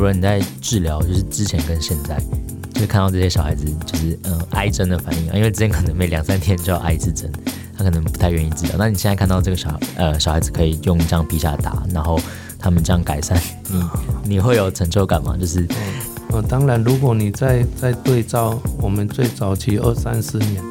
[0.00, 2.18] 主任你在治疗，就是之前跟现在，
[2.72, 7.30] 就是看到这些小孩子就是嗯挨针的反应啊，因为之前可能每两三天就要挨一次针，
[7.76, 8.76] 他可能不太愿意治疗。
[8.78, 12.18] 那你现在看到这个小呃小孩子可以用这样皮下打，然后
[12.58, 13.84] 他们这样改善，你
[14.24, 15.36] 你会有成就感吗？
[15.38, 15.68] 就是
[16.30, 20.64] 呃当然，如果你在在对照我们最早期二三十年。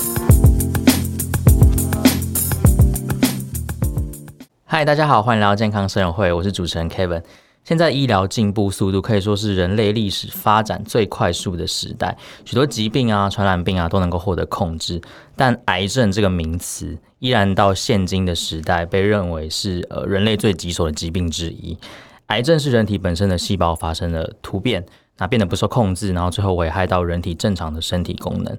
[4.66, 7.22] 嗨，大家好，欢迎来到健康生友会，我是主持人 Kevin。
[7.70, 15.00] 现在医疗进步速度可以说是人类历史发展最快速的时代，许多疾病啊、传染病啊都能够获得控制。
[15.36, 21.78] 但癌症这个名词依然到现今的时代被认为是呃人类最棘手的疾病之一。
[22.26, 24.84] 癌症是人体本身的细胞发生了突变，
[25.20, 28.58] 那变得不受控制，然后最后危害到人体正常的身体功能。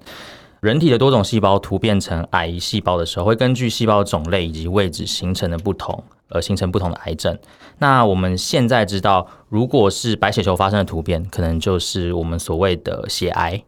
[0.60, 6.00] 人体的多种细胞突变成癌细胞的时候，会根据细胞种类以及位置形成的不同。
[6.30, 7.38] 而形成不同的癌症。
[7.78, 13.62] 那我们现在知道，如果是白血球发生的突变，可能就是我们所谓的血癌。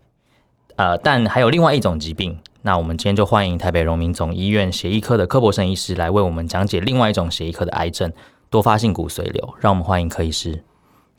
[0.76, 2.38] 呃，但还有另外一种疾病。
[2.62, 8.12] 那我们今天就欢迎台北荣民总医院血液科的柯博生医师来为我们讲解另外一种血液科的癌症——
[8.48, 9.54] 多发性骨髓瘤。
[9.60, 10.62] 让我们欢迎柯医师。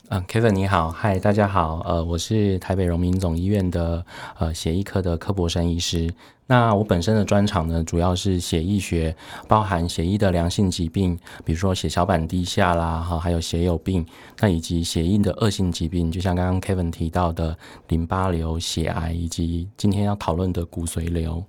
[0.08, 4.04] 嗯，Kevin 你好，嗨，大家好，呃，我是台北荣民总医院的
[4.38, 6.12] 呃血液科的柯博生医师。
[6.46, 9.16] 那我本身的专长呢，主要是血液学，
[9.48, 14.04] 包含血液的良性疾病，比如说血小板低下啦，哈，还有血友病，
[14.40, 17.56] 那以及血液的恶性疾病，就像刚刚 Kevin 提到的
[17.88, 21.42] 淋巴瘤、血癌，以及今天要讨论的骨髓瘤。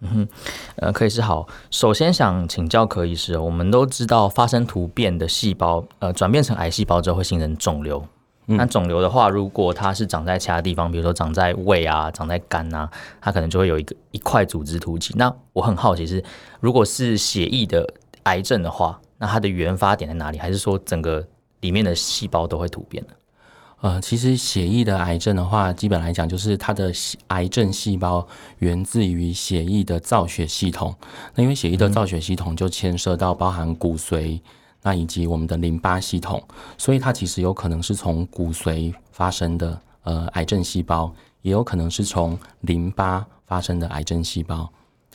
[0.00, 0.28] 嗯哼，
[0.76, 1.46] 呃，柯医师好。
[1.70, 8.04] 首先想请教柯医师，我们都知道发生突变的细胞，呃，转变成癌细胞之后会形成肿瘤。
[8.46, 15.14] 嗯、那肿瘤的话，如果它是长在其他地方，比如说长在胃啊、长在肝啊，它可能就会有一个一块组织突起。
[15.16, 16.22] 那我很好奇是，
[16.60, 17.88] 如果是血液的
[18.24, 20.38] 癌症的话，那它的原发点在哪里？
[20.38, 21.26] 还是说整个
[21.60, 23.14] 里面的细胞都会突变呢？
[23.80, 26.90] 呃，其实血液的癌症的话，基本来讲就是它的
[27.28, 28.26] 癌症细胞
[28.60, 30.94] 源自于血液的造血系统。
[31.34, 34.40] 那因为血液的造血系统就牵涉到包含骨髓，
[34.84, 36.42] 那以及我们的淋巴系统，
[36.76, 44.70] 所以它其实有可能是从骨髓发生的呃癌症细胞，也有可能是从淋巴发生的癌症细胞。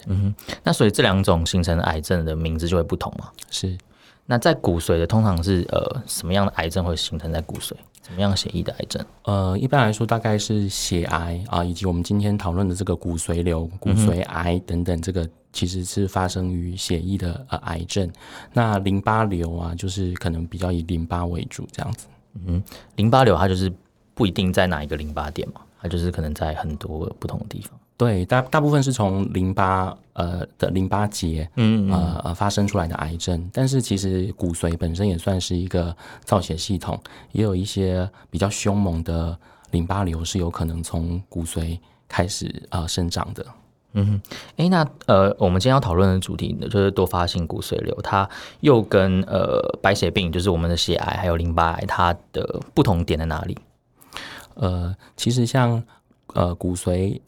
[0.07, 3.29] 嗯哼，那所以这两种形成的癌症的名字就会不同吗？
[3.51, 3.77] 是。
[4.25, 7.73] 那在骨髓的通常是呃什么样的癌症会形成在骨髓？
[8.09, 9.05] 什么样血液的癌症？
[9.23, 18.11] 呃，一般来说大概是血癌啊，以及我们今天讨论的这个骨髓瘤、骨髓癌等等，这个其实是发生于血液的呃癌症。
[18.51, 22.07] 那淋巴瘤啊，就是可能比较以淋巴为主这样子。
[22.47, 22.63] 嗯，
[22.95, 23.71] 淋巴瘤它就是
[24.15, 27.78] 不一定在哪一个淋巴点嘛，它就是可能在很多不同的地方。
[27.99, 35.93] 对，大大部分是从淋巴呃的淋巴结，嗯，嗯呃呃发生出来的癌症，但是其实骨髓本身也算是一个
[36.23, 36.97] 造血系统，
[37.33, 39.37] 也有一些比较凶猛的
[39.71, 41.77] 淋巴瘤是有可能从骨髓
[42.07, 43.45] 开始呃生长的。
[43.91, 44.21] 嗯哼，
[44.55, 48.29] 哎，那呃我们今天要讨论的主题呢，就是多发性骨髓瘤，它
[48.61, 53.57] 又跟呃白血病，就是我们的血癌还有淋巴癌，它的不同点在哪里？
[54.53, 55.83] 呃，其实像
[56.27, 57.19] 呃骨髓。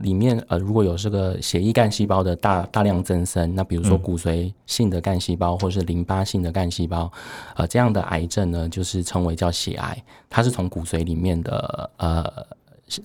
[0.00, 7.12] 里面呃，如果有这个血液干细胞的大大量增生，那比如说骨髓性的干细胞或是淋巴性的干细胞，
[7.54, 12.32] 呃，这样的癌症呢，就是称为叫血癌，它是从骨髓里面的呃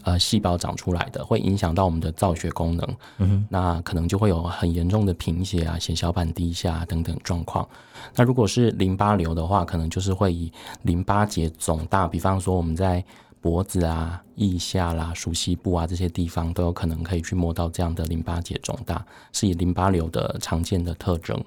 [0.03, 2.87] 呃细胞长出来的，会影响到我们的造血功能，
[3.17, 7.67] 嗯哼，那可能就会有很严重的贫血啊、血小板低下等等状况。
[8.15, 10.49] 那如果是淋巴瘤的话，可能就是会以
[10.83, 13.03] 淋巴结肿大，比方说我们在。
[13.47, 21.41] 脖子啊、腋下啦、熟悉部啊这些地方都有可能可以去摸到这样的淋巴结肿大，是以淋巴瘤的常见的特征。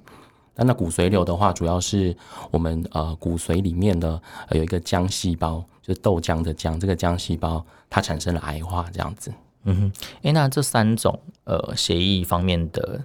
[0.55, 2.17] 那那骨髓瘤的话，主要是
[2.51, 4.19] 我们呃骨髓里面的
[4.53, 9.31] 有一个浆细胞，就是豆浆的浆，这个浆细胞它产生了癌化这样子。
[9.65, 12.99] 嗯哼，哎，那这三种呃血液方面的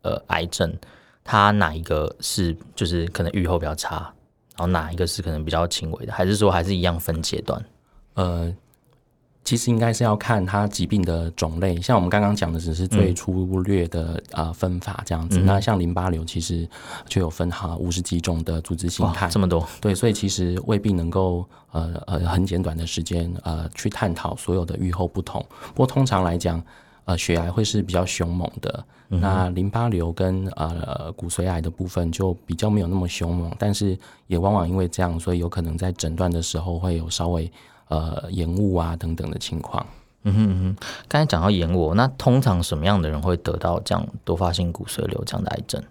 [0.00, 0.74] 呃癌症，
[1.22, 4.10] 它哪一个是就是可能预后比较差，
[4.56, 7.62] 然后哪一个是可能比较轻微的，还是说还是一样分阶段？
[8.18, 8.52] 呃，
[9.44, 15.38] 其实应该是要看它疾病的种类，像我们刚刚讲的只是最粗略的啊分法这样子。
[15.38, 16.68] 嗯、那像淋巴瘤其实
[17.06, 19.64] 就有分哈五十几种的组织形态，这么多。
[19.80, 25.40] 对，所以其实未必能够呃呃很简短的时间呃去探讨所有的预后不同。
[25.68, 26.60] 不过通常来讲，
[27.04, 37.48] 呃血癌会是比较凶猛的，嗯、那淋巴瘤跟呃骨髓癌的部分就比较没有那么凶猛，但是也往往因为这样，所以有可能在诊断的时候会有稍微。
[37.88, 39.84] 呃，延误啊等等的情况。
[40.24, 45.82] 嗯哼嗯哼，刚才讲到延误，那通常什么样的人会得到这样多发性骨髓瘤这样的癌症？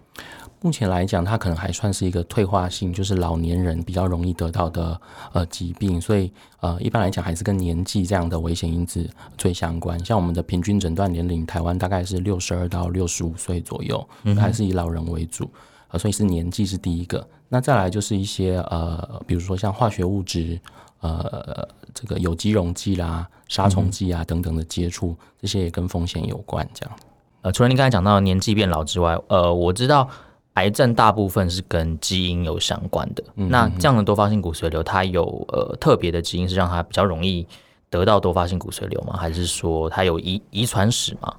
[0.60, 5.00] 目前来讲，它可能还算是一个退化性，就是老年人比较容易得到的
[5.32, 10.04] 呃疾病，所以呃一般来讲还是跟年纪这样的危险因子最相关。
[10.04, 14.06] 像我们的平均诊断年龄，台湾大概是六十二到六十五岁左右，
[14.36, 15.48] 还是以老人为主，
[15.90, 17.26] 呃，所以是年纪是第一个。
[17.48, 20.60] 那再来就是一些呃，比如说像化学物质，
[21.00, 26.68] 呃，这个有机溶剂啦、杀虫剂啊等等的接触，这些也跟风险有关。
[26.74, 26.96] 这样，
[27.42, 30.08] 呃，除了您刚才讲到年纪变老之外，呃，我知道。
[30.54, 35.22] 癌症大部分是跟基因有相关的，那这样的多发性骨髓瘤，它有
[35.52, 37.46] 呃特别的基因是让它比较容易
[37.88, 39.16] 得到多发性骨髓瘤吗？
[39.16, 41.32] 还是说它有遗遗传史吗？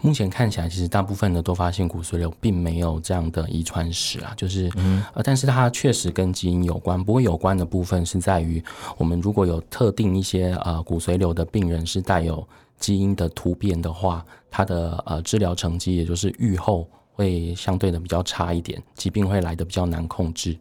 [0.00, 7.02] 目前看起来，其实大部分的多发性骨髓瘤并没有这样的遗传史啊，就是、嗯、呃，但是它确实跟基因有关。
[7.02, 8.62] 不过有关的部分是在于，
[8.96, 12.46] 我们如果有特定一些呃骨髓瘤的病人是带有
[12.78, 16.88] 基因的突变的话，它的呃治疗成绩也就是预后。
[17.12, 20.56] 会相对的比较差一点，疾病会来的比较难控制。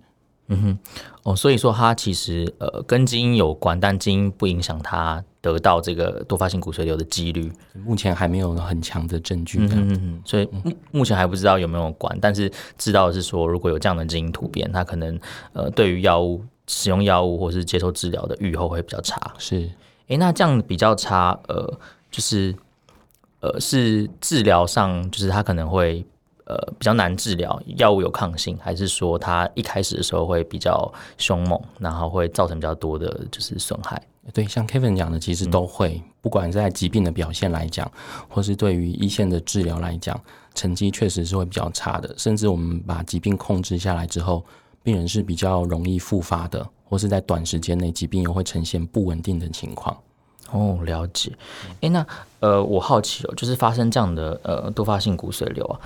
[0.47, 0.79] 嗯哼，
[1.23, 7.51] 哦，所以说它其实呃跟基因有关，但基因不影响它得到这个多发性骨髓瘤的几率。
[7.73, 9.59] 目前还没有很强的证据。
[9.59, 15.19] 嗯嗯嗯，所以目目前还不知道有没有关，但是知道的是说，如果有这样的基因突变，它可能
[15.53, 19.33] 呃对于药物使用药物或是接受治疗的预后会比较差。
[19.37, 19.69] 是，
[20.07, 22.55] 诶，那这样比较差，呃，就是
[23.39, 26.05] 呃是治疗上，就是它可能会。
[26.45, 34.01] 呃，比较难治疗，药物有抗性，还是说它一开始的时候会比较凶猛，然后会造成比较多的就是损害？
[34.33, 37.89] 对，像 Kevin 讲的，其实都会，嗯、不管在疾病的表现来讲，
[38.27, 40.19] 或是对于一线的治疗来讲，
[40.53, 42.13] 成绩确实是会比较差的。
[42.17, 44.45] 甚至我们把疾病控制下来之后，
[44.83, 49.97] 病人是比较容易复发的，或是在短时间内疾病又会呈现不稳定的情况。
[50.51, 51.31] 哦，了解。
[51.81, 52.05] 诶，那
[52.39, 55.79] 呃，我好奇哦，就是发生这样的呃多发性骨髓瘤啊。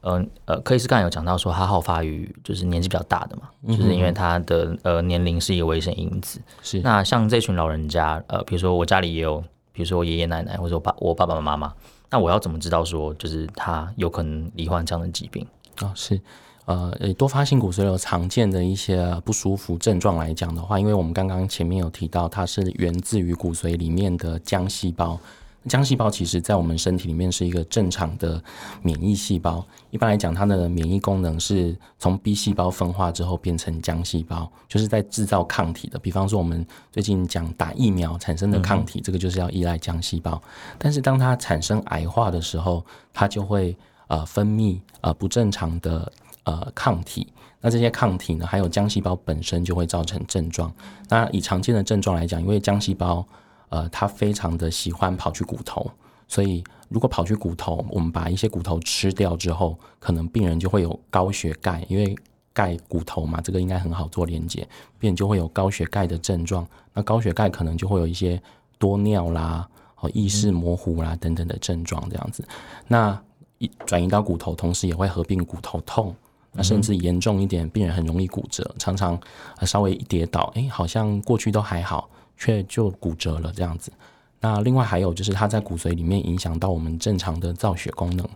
[0.00, 6.40] 呃呃，克里斯刚才有讲到说，他好发于就是年纪比较大的嘛，嗯、就是因为他的呃年龄是一个危险因子。
[6.62, 9.42] 是，那像这群老人家，呃，比如说我家里也有，
[9.72, 11.72] 比如说我爷爷奶奶或者我爸我爸爸妈妈，
[12.08, 15.46] 那我要怎么知道说，就是他有可能罹患这样的疾病？
[15.82, 16.18] 哦，是，
[16.64, 25.20] 呃，多发性骨髓瘤常见的一些不舒服症状来讲的话，因为我们刚刚前面有提到，它是源自于骨髓里面的浆细胞。
[25.68, 28.42] 浆细胞其实，在我们身体里面是一个正常的
[28.82, 29.62] 免疫细胞。
[29.90, 35.98] 一般来讲，它的免疫功能是从 B 细胞分化之后变成浆细胞，就是在制造抗体的。
[35.98, 40.40] 比方说，我们最近讲打疫苗产生的抗体，这个就是要依赖浆细胞。
[40.78, 43.76] 但是，当它产生癌化的时候，它就会
[44.06, 46.10] 呃分泌呃不正常的
[46.44, 47.30] 呃抗体。
[47.60, 50.72] 那这些抗体呢，还有浆细胞本身就会造成症状。
[51.10, 53.22] 那以常见的症状来讲，因为浆细胞
[53.70, 55.90] 呃，他非常的喜欢跑去骨头，
[56.28, 62.14] 所以如果跑去骨头，我们把一些骨头吃掉之后，可能病人就会有高血钙，因为
[62.52, 64.68] 钙骨头嘛，这个应该很好做连接，
[64.98, 66.66] 病人就会有高血钙的症状。
[66.92, 68.42] 那高血钙可能就会有一些
[68.76, 69.68] 多尿啦、
[70.00, 72.42] 哦意识模糊啦等等的症状这样子。
[72.88, 73.16] 那
[73.58, 76.12] 一转移到骨头，同时也会合并骨头痛，
[76.52, 79.20] 那甚至严重一点，病人很容易骨折，常常
[79.62, 82.08] 稍微一跌倒，诶，好像过去都还好。
[82.40, 83.92] 却就骨折了这样子，
[84.40, 88.26] 那另外还有就是它在骨髓里面影响到我们正常的造血功能，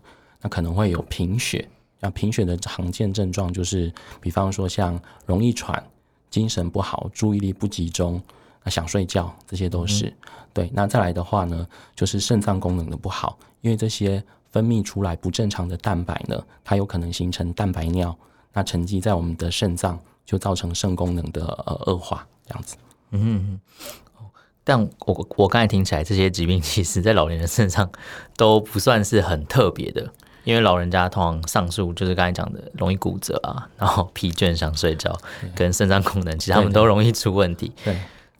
[0.42, 1.66] 那可能会有贫血。
[2.00, 3.90] 那贫血的常见症状就是，
[4.20, 5.82] 比方说像容易喘、
[6.29, 8.20] 精神不好、注意力不集中、
[8.67, 10.08] 想睡觉，这些都是。
[10.08, 10.14] 嗯、
[10.52, 18.14] 对，那再来的话呢，就是肾脏功能的不好，因为这些分泌出来不正常的蛋白呢，它有可能形成蛋白尿，
[18.52, 22.76] 那沉积在我们的肾脏，就造成肾功能的呃恶化这样子。
[23.11, 23.61] 嗯，
[24.65, 27.89] 但我我刚才听起来，这些疾病其实在老年人身上
[28.37, 30.11] 都不算是很特别的，
[30.44, 35.17] 因为老人家通常上述就是刚才讲的容易骨折啊，然后疲倦想睡觉，
[35.55, 37.70] 跟肾脏功能，其实他们都容易出问题。
[37.84, 37.96] 对，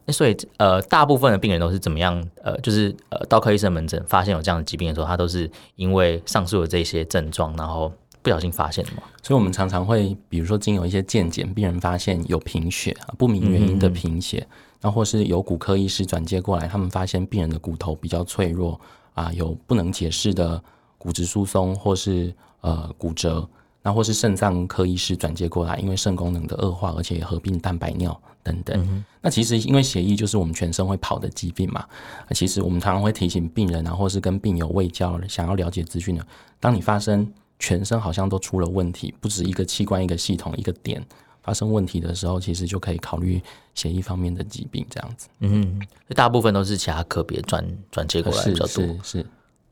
[0.06, 2.23] 那所以呃，大部分的病人都是怎么样？
[2.42, 7.92] 呃，就是呃，到科医生门诊发现有这样的疾病的时候，他都是因为上述的这些症状，然后。
[8.24, 14.46] 不小心发现的嘛，所以我们常常会，比如说经有一些健检，病人发现有贫血，不明原因的贫血，
[14.80, 18.80] 那、嗯、或是由骨科医师转接过来，他们发现病人的骨头比较脆弱
[19.12, 20.62] 啊，有不能解释的
[20.96, 23.46] 骨质疏松，或是呃骨折，
[23.82, 28.80] 那或是肾脏科医师转接过来，因为肾功能的恶化，而且也合并蛋白尿等等。
[28.88, 31.84] 嗯、那其实因为血液就是我们全身会跑的疾病嘛，
[32.30, 36.26] 其实我们常常会提醒病人啊，或是跟病友未交，想要了解资讯的，
[36.58, 37.30] 当你发生。
[37.58, 41.04] 全身好像都出了问题，不止一个器官、一个系统、一个点
[41.42, 43.40] 发生问题的时候，其实就可以考虑
[43.75, 45.28] 血液方面的疾病这样子。
[45.40, 45.80] 嗯，
[46.14, 48.68] 大部分都是其他个别转转接过来比较多。
[48.68, 49.20] 是是。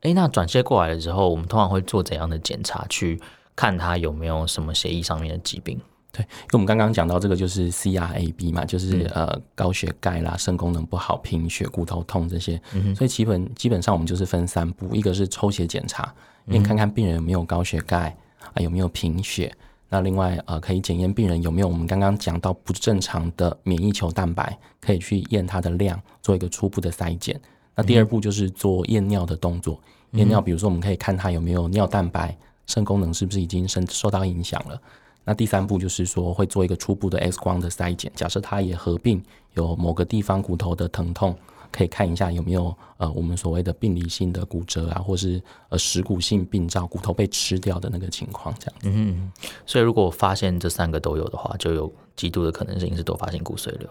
[0.01, 3.21] 哎、欸，那转接过来的时候，我们通常会做怎样的检查去
[3.55, 5.79] 看他有没有什么血液上面的疾病。
[6.15, 12.61] 对，因为我们刚刚讲到这个就是 CRAB 嘛，就是、嗯、呃高血钙啦、肾功能不好、贫血、骨头痛这些。
[12.75, 16.13] 嗯、所以基本基本上我们就是分三步，一个是抽血检查，
[16.45, 18.15] 你看看病人有没有高血钙
[18.53, 19.51] 啊，有没有贫血。
[19.89, 27.41] 那另外呃可以检验病人有没有我们刚刚讲到不正常的免疫球蛋白，可以去验它的量，做一个初步的筛检。
[27.75, 34.79] 那第二步就是做验尿的动作，验、嗯、尿比如说我们可以看它有没有尿蛋白，肾功能是不是已经受受到影响了。
[35.25, 41.33] 那第三步就是说，会做一个初步的 X 光的筛检，假设它也合并有某个地方骨头的疼痛，
[41.71, 48.89] 可以看一下有没有呃我们所谓的病理性的骨折啊，或是呃蚀骨性病灶，骨头被吃掉的那个情况这样子。
[48.91, 49.31] 嗯，
[49.65, 53.89] 所以如果发现这三个都有的话，就有极度的可能性是多发性骨髓瘤。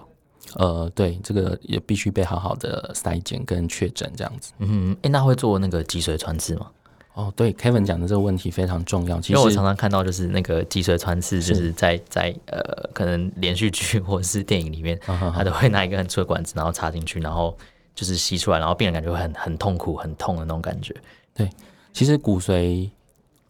[0.57, 4.53] 呃，对，这个也必须被好好的筛检跟确诊这样子。
[4.59, 6.71] 嗯，诶，那会做那个脊髓穿刺吗？
[7.15, 9.21] 哦，对，Kevin 讲的这个问题非常重要。
[9.21, 15.45] 其实因为我常常看到，就是那个脊髓穿刺，就是在是在呃，可能连续剧 或者是电影里面，他、uh.
[15.45, 17.55] 都会拿一个很粗的管子，然后插进去，然后
[17.95, 20.97] 就是吸出来，然后病人感觉很很痛苦、很痛的那种感觉。
[21.35, 21.51] 对，
[21.93, 22.89] 其实骨髓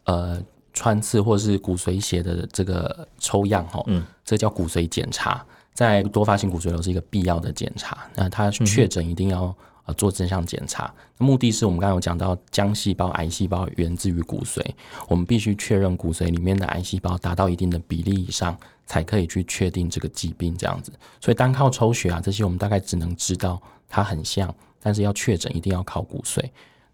[0.07, 0.43] 呃
[0.73, 8.09] 穿刺或是骨髓血的这个抽样，哈，嗯，这叫骨髓检查，在多发性骨髓瘤是一个必要的检查。
[8.17, 9.55] 那他确诊一定要、嗯。
[9.85, 14.65] 呃，做正向检查，目的是我们刚刚有讲到，浆细胞、癌细胞源自于骨髓，
[15.09, 20.93] 我们必须确认骨髓里面的癌细胞达到一定的比例以上，才可以去确定这个疾病这样子。
[21.21, 26.41] 所以单靠抽血啊，这些我们大概只能知道它很像，但是要确诊一定要靠骨髓。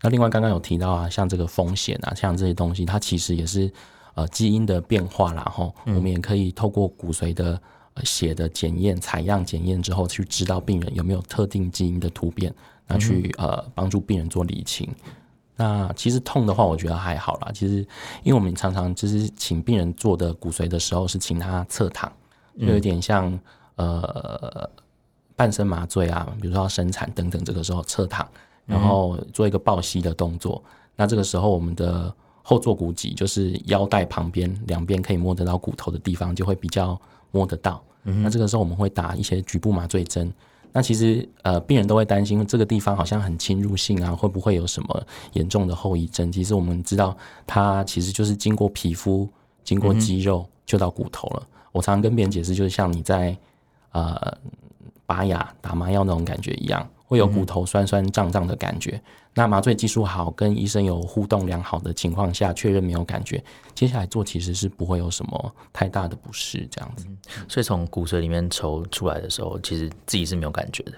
[0.01, 3.71] 那另外刚刚有提到啊，像这个风险啊，像这些东西，它其实也是
[4.15, 7.61] 呃基因的变化啦，吼，我们也可以透过骨髓的
[8.05, 12.55] 血的检验、采样检验之后，去知道病人有没有特定基因的突变。
[12.89, 14.89] 那去呃帮助病人做理清。
[15.55, 17.51] 那其实痛的话，我觉得还好啦。
[17.53, 17.77] 其实
[18.23, 22.11] 因为我们常常就是请病人做的骨髓的时候，是请他侧躺，
[22.59, 23.39] 就有点像
[23.75, 24.71] 呃
[25.35, 28.27] 半身麻醉啊，比如说要生产等等，这个时候侧躺，
[28.67, 30.63] 然后做一个抱膝的动作。
[30.95, 37.01] 那这个时候我们的后坐骨脊就是腰带旁边两边可以摸得到骨头的地方，就会比较
[37.33, 37.83] 摸得到。
[38.05, 40.33] 那这个时候我们会打一些局部麻醉针。
[40.73, 46.31] 那其实呃，病人都会担心这个地方好像很侵入性啊，会不会有什么严重的后遗症？
[46.31, 49.29] 其实我们知道，它其实就是经过皮肤、
[49.65, 51.43] 经过肌肉就到骨头了。
[51.43, 53.37] 嗯、我常常跟别人解释，就是像你在
[53.93, 54.37] 呃
[55.07, 58.93] 拔牙打麻药那种感觉一样，会有骨头酸酸胀胀的感觉。
[58.93, 59.03] 嗯、
[59.35, 63.43] 那麻醉技术好，跟医生有互动良好的情况下，确认没有感觉，
[63.75, 67.07] 接下来做其实是不会有什么太大的不适这样子。
[67.49, 70.93] 所以从骨髓里面抽出来的时候，其实自己是没有感觉的，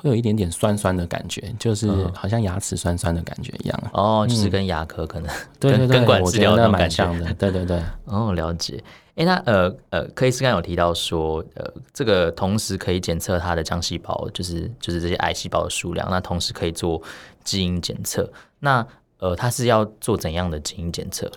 [0.00, 3.82] 会有一点点酸酸的感觉，就是好像牙齿酸酸的感觉一样。
[3.92, 7.30] 哦，就是跟牙科可能对对对，根管治疗那蛮像的。
[7.34, 8.82] 对对对， 哦，了解。
[9.16, 17.02] 哎，那呃呃，柯医师刚有提到说，呃，这个同时可以检测它的浆细胞，就是就是这些癌细胞的数量，那同时可以做
[17.44, 18.32] 基因检测。
[18.60, 18.86] 那
[19.18, 21.30] 呃，它是要做怎样的基因检测？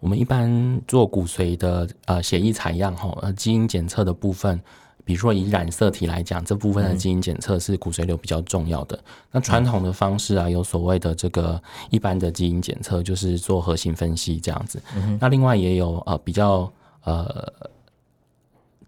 [0.00, 4.60] 我们一般做骨髓的呃血液采样哈，呃基因检测的部分，
[5.04, 8.96] 比如说以染色体来讲，这部分的基因检测是骨髓瘤比较重要的。
[8.96, 9.02] 嗯、
[9.32, 14.82] 那传统的方式啊，有所谓的这个一般的基因检测，就是做核心分析这样子。
[14.96, 16.70] 嗯、那另外也有呃比较
[17.04, 17.52] 呃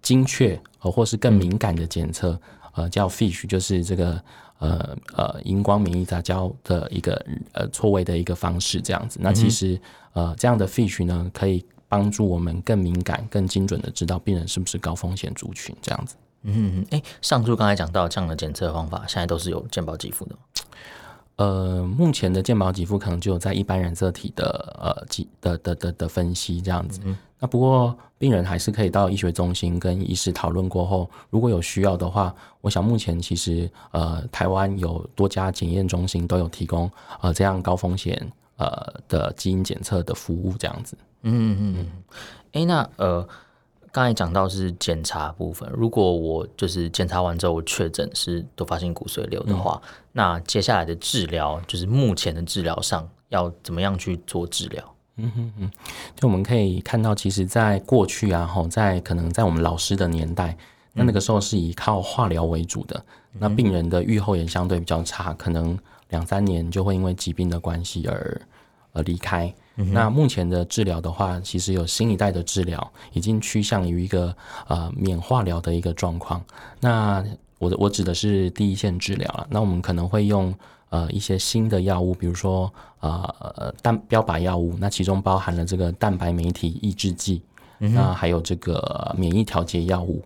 [0.00, 2.30] 精确呃或是更敏感的检测，
[2.74, 4.20] 嗯、呃叫 FISH，就是这个。
[4.58, 9.18] 呃呃，荧光免疫杂交的一个呃错位的一个方式，这样子。
[9.20, 9.76] 那其实
[10.12, 16.16] 呃这样的 FISH 呢，可以帮助我们更敏感、更精准的知道病人是不是高风险族群，这样子。
[16.44, 20.40] 嗯嗯，哎，上述刚才讲到这样的检测方法，现在都是有健保给付的吗？
[21.36, 25.06] 呃，目前的健保给付可能就有在一般染色体的呃
[25.42, 26.98] 的的的的，的分析这样子。
[27.04, 38.16] 嗯那不过，病人还是可以到医学中心跟医师讨论过后，如果有需要的话，我想目前其实呃，台湾有多家检验中心都有提供呃这样高风险
[38.56, 40.96] 呃的基因检测的服务，这样子。
[41.22, 41.86] 嗯嗯嗯。
[42.52, 43.26] 哎、欸，那呃，
[43.90, 54.94] 刚才讲到是检查部分，如果我就是检查完之后确诊是多发性骨髓瘤的话，嗯、那接下来的治疗就是目前的治疗上要怎么样去做治疗？
[55.16, 55.70] 嗯哼哼，
[56.16, 60.56] 就我们可以看到，其实，在过去啊，吼，在可能在我们老师的年代，
[60.94, 68.40] 那那个时候是以靠化疗为主的，嗯、那病人的预后也相对比较差，可能两三年就会因为疾病的关系而
[68.92, 69.54] 而离开。
[69.76, 74.34] 嗯、那目前的治疗的话，其实有新一代的治疗，已经趋向于一个
[74.68, 76.44] 呃免化疗的一个状况。
[76.80, 77.24] 那
[77.58, 79.46] 我的我指的是第一线治疗了。
[79.50, 80.54] 那我们可能会用
[80.90, 87.42] 呃一些新的药物，比如说呃蛋标靶药物，那其中包含了这个蛋白酶体抑制剂，
[87.78, 90.22] 嗯、那还有这个免疫调节药物。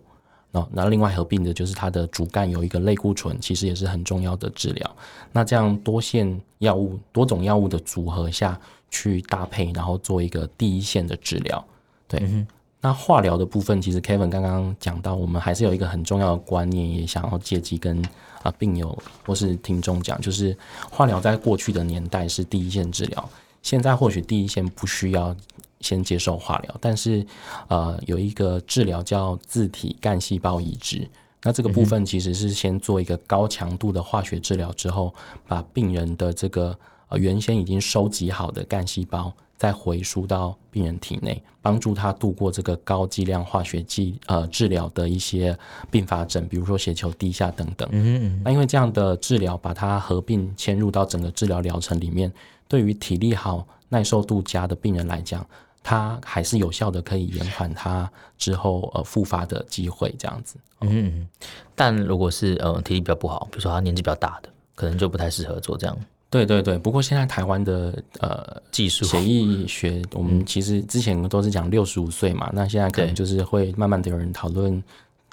[0.49, 4.95] 那那另外合并的就是它的主干有一个类固醇，其实也是很重要的治疗。
[5.31, 11.63] 那这样多线药物、多种药物的组合下去搭配，然后做一个第一线的治疗。
[12.07, 12.47] 对，嗯、
[12.81, 18.01] 那化疗的部分，其实 Kevin 刚刚讲到，我们还是有一个很重要的观念，也想要借机跟
[18.43, 20.57] 啊病友或是听众讲，就是
[20.89, 23.29] 化疗在过去的年代是第一线治疗，
[23.61, 25.35] 现在或许第一线不需要。
[25.79, 27.23] 先接受化疗，但是
[27.67, 31.07] 呃有一个治疗叫自体干细胞移植，
[31.43, 35.13] 那这个部分其实是先做一个高强度的化学治疗之后，
[35.47, 36.75] 把病人的这个
[37.09, 45.57] 呃原先已经收集好的干细胞再回输到病人体内，帮助他度过这个高剂量化学剂呃治疗的一些
[45.89, 47.87] 并发症，比如说血球低下等等。
[47.91, 52.31] 嗯，那因为这样的治疗把它合并迁入到整个治疗疗程里面，
[52.67, 55.45] 对于体力好、耐受度佳的病人来讲。
[55.83, 60.57] 它还是有效的，可以延缓它之后呃复发的机会，这样子。
[60.81, 61.25] 嗯，
[61.75, 65.97] 但如果是呃体力比较不好，比如说他年纪比较大的，可能就不太适合做这样。
[66.29, 74.83] 对对对，不过现在台湾的呃技术协议学，我们其实之前都是讲六十五岁嘛，那现在可能就是会慢慢的有人讨论。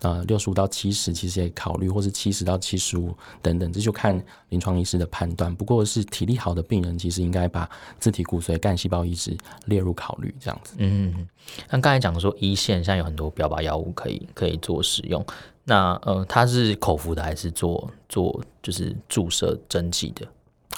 [0.03, 5.55] 呃，六十五到七十其实也考虑，或是七十到七十五等等，这就看临床医师的判断。
[5.55, 7.67] 不过，是体力好的病人，其实应该把
[7.99, 9.35] 自体骨髓干细胞移植
[9.65, 10.75] 列入考虑，这样子。
[10.77, 11.27] 嗯，
[11.71, 15.25] 那刚才讲说一线现在有很多标靶药物可以可以做使用，
[15.63, 20.27] 那呃，它是口服的还是做做就是注射针剂的？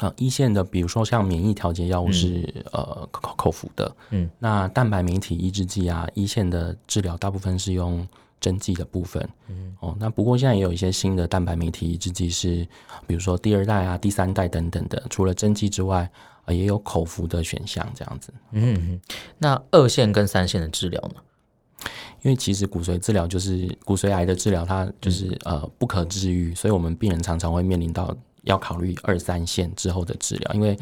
[0.01, 8.07] 啊，一线的，比如说像免疫调节药物是、嗯、呃口口服的，嗯，那蛋白酶体抑制剂啊，一线的治疗大部分是用。
[8.39, 12.69] 针剂的部分，嗯，哦，那不过现在也有一些新的蛋白酶体抑制剂是，
[13.07, 16.09] 比如说第二代啊、第三代等等的，除了针剂之外，
[16.45, 18.33] 啊，也有口服的选项这样子。
[18.53, 19.01] 嗯，
[19.39, 21.89] 那二线跟三线的治疗呢？
[22.23, 28.15] 因为其实骨髓治疗就是骨髓癌的治疗，它就是、嗯、呃不可治愈，所以我们病人常常会面临到。
[28.47, 30.77] 要考虑二三线之后的治疗，因为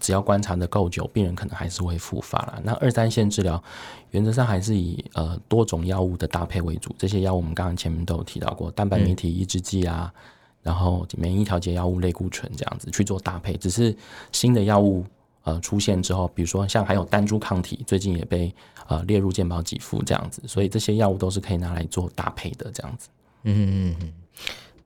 [0.00, 2.60] 只要观察的够久，病人可能还是会复发了。
[2.62, 3.62] 那二三线治疗
[4.10, 6.94] 原则上还是以呃多种药物的搭配为主。
[6.98, 10.20] 这些药物我们刚刚前面都有提到过，蛋白酶体抑制剂啊，嗯、
[10.64, 13.56] 然后免疫调节药物类固醇这样子去做搭配。
[13.56, 13.96] 只是
[14.32, 15.06] 新的药物
[15.44, 18.52] 呃出现之后，比如说像还有单株抗体，最近也被
[18.88, 23.08] 呃列入健保给付这样子，所以这些药物都是可以拿来做搭配的这样子。
[23.44, 24.12] 嗯嗯嗯。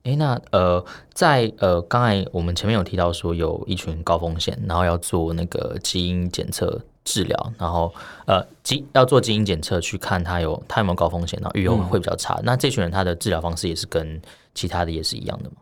[0.08, 7.92] 诶，那呃，在呃，刚才我们前面有提到说，有一群高风险，然后要做那个基因检测治疗，然后
[8.24, 12.36] 呃，基要做基因检测去看他有他有没有高风险，然后预后会比较差。
[12.36, 14.18] 嗯、那这群人他的治疗方式也是跟
[14.54, 15.56] 其他的也是一样的吗？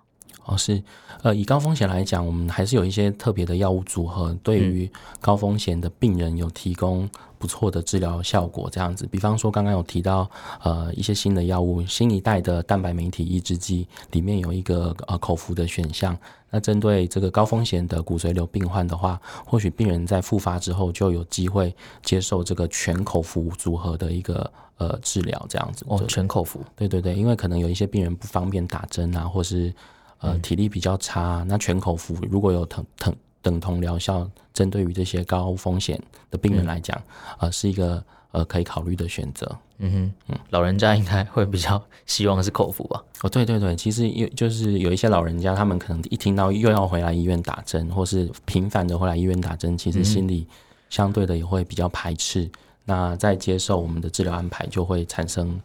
[0.46, 0.80] 哦，是，
[1.22, 4.88] 呃，以高风险来讲，我们还是有一些特别的药物组合，对于
[5.20, 8.68] 高风险的病人有提供不错的治疗效果。
[8.70, 10.30] 这样子，比方说刚刚有提到，
[10.62, 16.16] 呃，一些新的药物，新一代的蛋白酶体抑制剂里面有一个呃口服的选项。
[16.48, 25.84] 那针对这个高风险的骨髓瘤病患的话，或许病人在复发之后就有机会接受这个全口服组合的一个呃治疗，这样子。
[25.88, 26.60] 哦，全口服。
[26.76, 29.74] 对对对，因为可能有一些病人不方便打针啊，或是
[30.18, 36.00] 呃，体力比较差，那全口服如果有等等等同疗效，针对于这些高风险
[36.30, 37.00] 的病人来讲，
[37.38, 38.02] 呃，是一个
[38.32, 39.46] 呃可以考虑的选择。
[39.78, 43.04] 嗯哼，嗯，老人家应该会比较希望是口服吧？
[43.22, 50.46] 哦，对对对，其实有就是有一些老人家，他们可能一听到又要回来医院打针，或是频繁的回来医院打针，其实心里
[50.88, 52.50] 相对的也会比较排斥。
[52.84, 55.60] 那在接受我们的治疗安排，就会产生。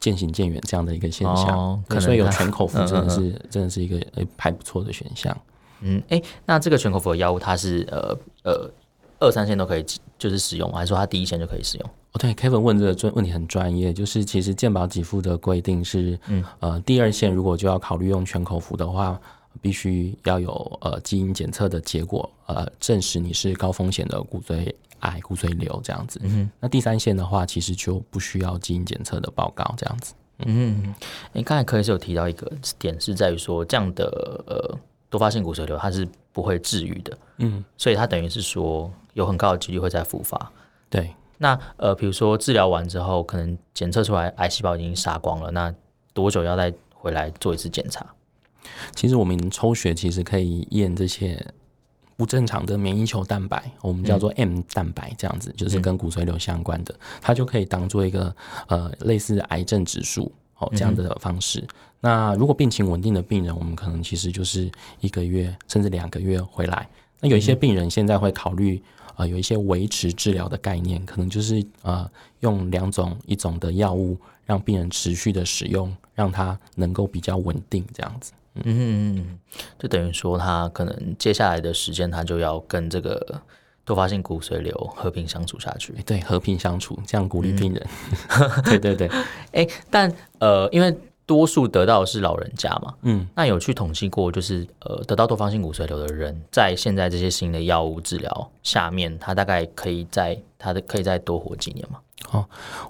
[0.00, 5.36] 渐行渐远这样的一个现象，哦、可能所以有全口服真的是嗯嗯嗯真的是一个诶还不错的选项。
[5.80, 8.70] 嗯，哎、欸，那这个全口服的药物它是呃呃
[9.20, 9.84] 二三线都可以
[10.18, 11.88] 就是使用，还是说它第一线就可以使用？
[12.12, 19.20] 哦，对，Kevin 问这个专问题很专业，就是其实健保给付的规定是，嗯呃第二线如果就要考虑用全口服的话，
[19.60, 24.72] 必须要有呃基因检测的结果，呃证实你是高风险的骨髓。
[25.00, 30.14] 癌骨髓瘤这样子，嗯哼，那第三线的话，其实就不需要基因检测的报告这样子。
[30.46, 30.94] 嗯哼，
[31.32, 34.04] 你刚才柯医师有提到一个点，是在于说这样的
[34.46, 34.78] 呃
[35.10, 40.52] 多发性骨髓瘤它是不会治愈的，嗯，所以它等于是说有很高的几率会再复发。
[40.88, 45.74] 对，那呃比如说治疗完之后，可能检测出来癌细胞已经杀光了，那
[46.12, 48.06] 多久要再回来做一次检查？
[48.94, 51.44] 其实我们抽血其实可以验这些。
[52.18, 58.34] 不正常的免疫球蛋白，我们叫做 M 蛋白，这样子、嗯、就是跟骨髓瘤相关的，它就可以当做一个
[58.66, 61.60] 呃类似癌症指数哦这样的方式。
[61.60, 61.68] 嗯、
[62.00, 66.88] 那如果病情稳定的病人，我们可能其实就是一个月甚至两个月回来。
[67.20, 78.32] 那有一些病人现在会考虑啊、呃，有一些维持治疗的概念，可能就是呃用两种一种的药物让病人持续的使用，让他能够比较稳定这样子。
[78.64, 79.38] 嗯嗯嗯，
[79.78, 83.40] 就等于说他可能接下来的时间他就要跟这个
[83.84, 85.94] 多发性骨髓瘤和平相处下去。
[86.04, 87.86] 对，和平相处，这样鼓励病人。
[88.28, 89.08] 嗯、对 对对，
[89.52, 90.94] 哎、欸，但呃，因为
[91.24, 101.98] 多数得到的是老人家嘛，嗯，那有去统计过，就是呃，得到多发性骨髓瘤的人，在现在这些新的药物治疗下面，他大概可以在他的可以再多活几年吗？
[102.32, 102.44] 哦，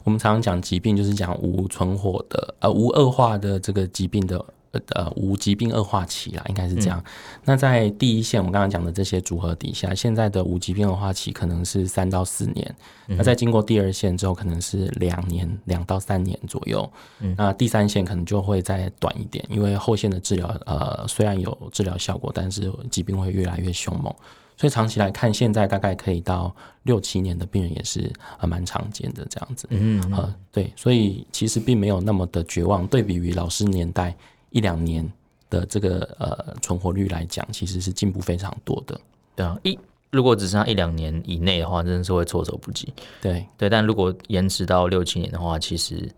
[0.04, 4.44] 我们常常讲疾病，就是讲无存活的，呃，无恶化的这个疾病的。
[4.90, 6.98] 呃，无疾病恶化期啦，应该是这样。
[6.98, 7.11] 嗯、
[7.44, 12.76] 那在第一线，我们刚刚讲的这些组合底下，现在的无疾病恶化期可能是三到四年。
[13.07, 16.88] 嗯、那在经过第二线之后，可能是两年，两到三年左右。
[17.20, 24.14] 嗯、那第三线可能就会再短一点，因为后线的治疗，呃，虽然有治疗效果，但是疾病会越来越凶猛。
[24.59, 29.66] 所以长期来看，现在大概可以到六七年的病人也是呃蛮常见的这样子。
[29.70, 34.14] 嗯，嗯，呃，对，所以其实并没有那么的绝望，对比于老师年代。
[34.50, 35.11] 一两年
[35.50, 39.00] 的这个呃存活率来讲，其实是进步非常多的。
[39.37, 39.78] 对啊，一
[40.11, 42.92] 如果只剩下一两年以内的话，真的是会措手不及。
[43.20, 46.11] 对对，但如果延迟到六七年的话，其实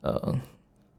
[0.00, 0.34] 呃，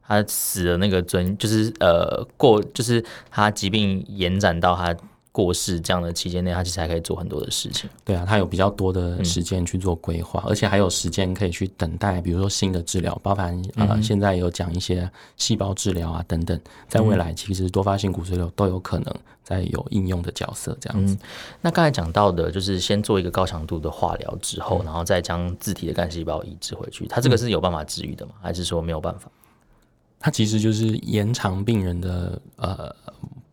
[0.02, 4.96] 他死的那个尊就是呃过，就是他疾病延展到他。
[5.38, 7.88] 过世这样的期间内，他其实还可以做很多的事情。
[8.04, 21.14] 对啊，他有比较多的时间去做规划，嗯、而且还有时间可以去等待，比如说新的治疗，包含啊、呃，现在有讲一些细胞治疗啊等等，在未来其实多发性骨髓瘤都有可能在有应用的角色这样子。
[21.14, 21.18] 嗯、
[21.60, 28.32] 那刚才讲到的，就是先做一个高强度的化疗之后，嗯、然后再将自体的干细胞移植回去，它这个是有办法治愈的吗？
[28.42, 29.30] 还是说没有办法？
[30.18, 32.92] 它其实就是延长病人的呃。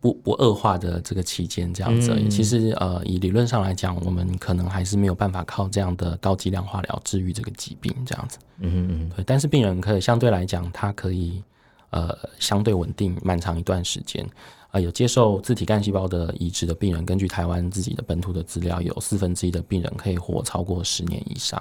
[0.05, 8.37] 不不恶化的这个期间这样子而已，嗯、其实呃以理论上来讲，我们可能还是没有办法靠这样的高剂量化疗治愈这个疾病这样子。
[8.59, 9.25] 嗯嗯，对。
[9.25, 11.41] 但是病人可以相对来讲，他可以
[11.89, 14.23] 呃相对稳定漫长一段时间。
[14.67, 21.59] 啊、呃，有接受自体干细胞的移植的病人，根据台湾自己的本土的资料，有四分之一的病人可以活超过十年以上。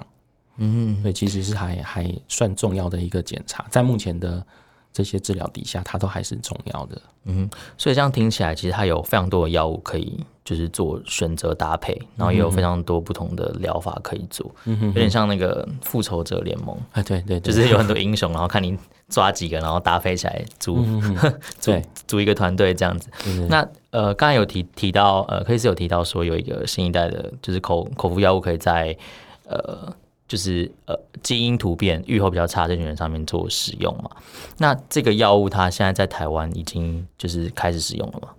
[0.57, 4.45] 嗯，所以其实是还还算重要的一个检查，在目前的。
[4.95, 7.01] 这些治疗底下，它都还是重要的。
[7.25, 14.49] 嗯，所以这样听起来，其实它有非常多的药物可以就是做选择搭配，然后也有非常多不同的疗法可以做。
[14.63, 16.77] 嗯哼，有点像那个复仇者联盟。
[16.93, 18.77] 哎，对对，就是有很多英雄，然后看你
[19.09, 20.77] 抓几个，然后搭配起来组
[21.59, 21.73] 组
[22.07, 23.09] 组一个团队这样子。
[23.49, 28.97] 那呃，刚才有提提到呃，克里斯有提到说有一个新一代的，就是口口服药物可以在
[29.43, 29.93] 呃。
[30.27, 34.09] 就是呃，基因突变愈后比较差这群人上面做使用嘛。
[34.57, 38.29] 那这个药物它现在在台湾已经就是开始使用了吗？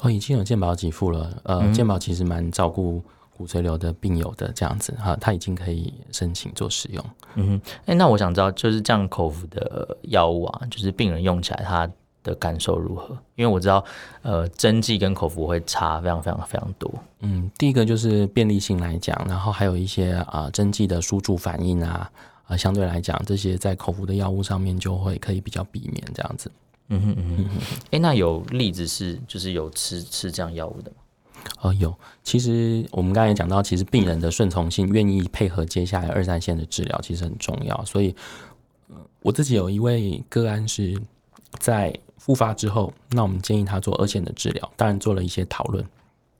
[0.00, 1.30] 哦，已经有健保给付了。
[1.44, 3.02] 呃，嗯、健保其实蛮照顾
[3.36, 7.04] 骨髓瘤的病友的这样子哈，它已经可以申请做使用。
[7.34, 11.90] 嗯哼，哎、欸，那我想知道，就是这样口服的药物啊，就是病人用起来它
[12.24, 13.16] 的感受如何？
[13.36, 13.84] 因为我知道，
[14.22, 16.92] 呃，针剂跟口服会差非常非常非常多。
[17.20, 22.10] 嗯，第一个就是便利性来讲，然后还有一些啊、呃、针剂的输注反应啊，
[22.44, 26.50] 啊、呃，相对来讲，这些在口服的药物上面就会可以比较避免这样子。
[26.88, 27.44] 嗯哼嗯哼，
[27.84, 30.96] 哎、欸，那有例子是就是有吃吃这样药物的吗？
[31.62, 31.94] 呃，有。
[32.22, 37.84] 其实我们刚才也讲到，其实病人的顺从性，愿意配合接下来二三线的治疗，其实很重要。
[37.84, 38.14] 所以，
[38.88, 40.98] 呃，我自己有一位个案是
[41.58, 41.94] 在。
[42.24, 45.84] 复发之后，那我们建议他做二线的治疗，当然做了一些讨论。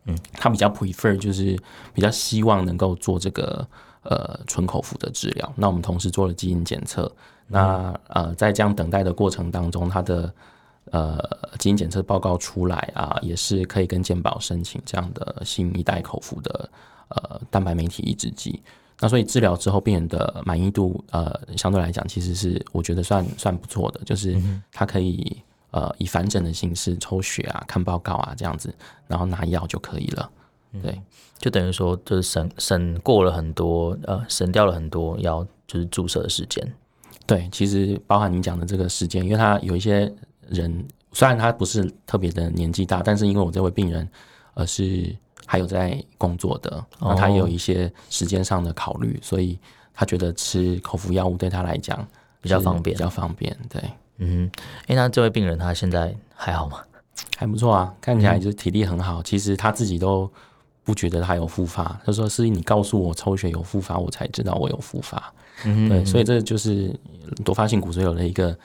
[0.06, 1.60] 嗯，他比较 prefer 就是
[1.92, 3.66] 比较希望能够做这个
[4.02, 5.52] 呃纯口服的治疗。
[5.56, 7.10] 那我们同时做了基因检测，
[7.46, 10.32] 那呃在这样等待的过程当中，他的
[10.90, 11.18] 呃
[11.58, 16.70] 基因检测报告出来啊，也是可以跟健保申请这样的新一代口服的
[17.08, 18.58] 呃蛋白酶体抑制剂。
[19.00, 24.34] 那所以治疗之后，病人的满意度呃相对来讲，其实是我觉得算算不错的，就是
[24.72, 25.42] 他可以。
[25.74, 28.72] 呃，以反诊的形式抽血啊，看报告啊，这样子，
[29.08, 30.30] 然后拿药就可以了。
[30.80, 31.02] 对，嗯、
[31.36, 36.64] 就等于说，就是省省过了很多，呃，省掉了很多要就是注射的时间。
[37.26, 40.12] 对，其实包含你讲的这个时间，因为他有一些
[40.48, 44.08] 人，虽然他不是特别的年纪大，但是因为我这位病人，
[44.54, 45.12] 呃，是
[45.44, 49.58] 还有在工作的，那他也有一些时间上的考虑，哦、所以
[49.92, 52.06] 他觉得吃口服药物对他来讲
[52.40, 53.82] 比较方便，比较方便，对。
[54.18, 54.50] 嗯，
[54.82, 56.78] 哎、欸，那这位病人他现在还好吗？
[57.36, 59.20] 还不错啊，看起来就是体力很好。
[59.20, 60.30] 嗯、其实他自己都
[60.82, 65.32] 不觉得他有复发，他说是你告诉我抽血有复发，我才知道我有复发。
[65.64, 66.94] 嗯哼，对，所以这就是
[67.44, 68.56] 多发性骨髓瘤的一个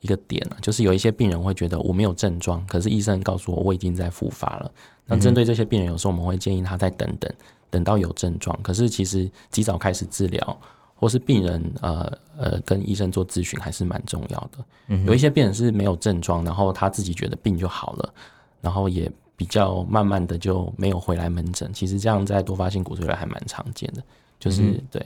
[0.00, 4.70] 一个点啊，就是有一些病人会觉得我没有症状，可是医生告诉我我已经在复发了。
[5.06, 7.30] 那针对这些病人，有时候我们会建议他再等等，
[7.68, 8.58] 等到有症状。
[8.62, 10.60] 可是其实及早开始治疗，
[11.00, 14.96] 或是病人呃呃跟医生做咨询还是蛮重要的。
[15.06, 18.14] 有一些病人是没有症状，然后他自己觉得病就好了，
[18.60, 21.72] 然后也比较慢慢的就没有回来门诊。
[21.72, 24.02] 其实这样在多发性骨髓瘤还蛮常见的，
[24.38, 25.02] 就是对。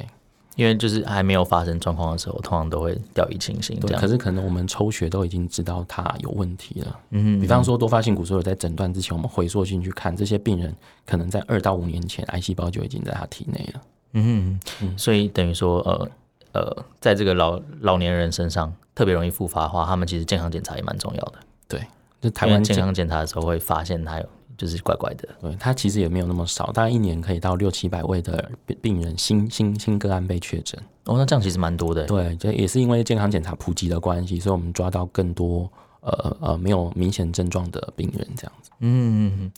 [0.57, 3.77] 因为就是还没有发生状况的时候，通常都会掉以轻心。
[3.81, 7.01] 对，可是可能我们抽血都已经知道他有问题了。
[7.11, 10.73] 嗯，比方说多发性骨髓瘤在诊断之前，我们回溯性去看这些病人，
[11.05, 13.81] 可能在二到五年前癌细胞就已经在他体内了。
[14.15, 16.09] 嗯嗯，所以等于说，呃
[16.53, 21.35] 呃，在这个老老年人身上特别容易复发的话，他们其实健康检查也蛮重要的。
[21.69, 21.81] 对，
[22.21, 24.27] 就台湾健康检查的时候会发现他有。
[24.57, 28.49] 就是怪怪的，对，他其实也没有那么少，大概一年可以到六七百位的
[28.81, 30.81] 病人新新新个案被确诊。
[31.07, 32.05] 哦，那这样其实蛮多的。
[32.07, 35.69] 对，这也是因为健康检查普及的关系，所以我们抓到更多
[36.05, 38.71] 呃呃没有明显症状的病人这样子。
[38.81, 39.53] 嗯嗯嗯。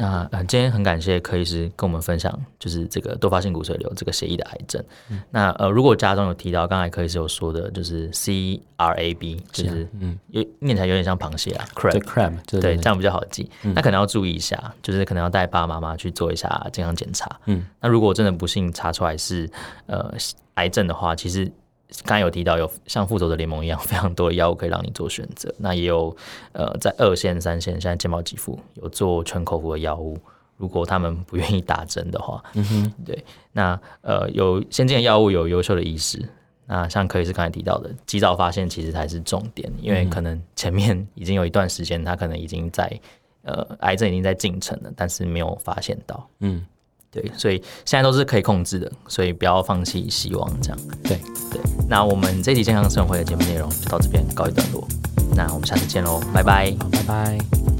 [0.00, 4.84] 那今天很感谢柯医师跟我们分享，就是这个多发性骨髓瘤这个血液的癌症。
[5.10, 13.50] 嗯、那呃，如果家中有提到，刚才柯医师有说的，就是 C R A B，就是嗯，有念起来有点像螃蟹啊，crab，crab，对，这样比较好记。
[13.64, 17.28] 嗯、那可能要注意一下，就是可能要带爸爸妈妈去做一下健康检查。
[17.46, 19.50] 嗯，那如果真的不幸查出来是
[19.86, 20.14] 呃
[20.54, 21.50] 癌症的话，其实。
[22.04, 26.14] 刚才有提到有像复仇者联盟一样非常多的药物可以让你做选择，那也有
[26.52, 30.18] 呃在二线、三线，现在健保给付有做全口服的药物，
[30.58, 36.22] 如果他们不愿意打针的话，嗯哼，对，那呃有先进的药物，有优秀的医师，
[36.66, 43.00] 那像可以是刚才提到的，及早发现其实才是重点，因为可能前面已经有一段时间，他可能已经在
[43.42, 46.66] 呃癌症已经在进程了，但是没有发现到，嗯。
[47.10, 50.78] 对，所以现在都是可以控制的，所以不要放弃希望，这样。
[51.02, 51.18] 对
[51.50, 54.86] 对，那我们这期健康生活会的节目内容就到这边告一段落，
[55.34, 57.77] 那我们下次见喽，拜拜，拜拜。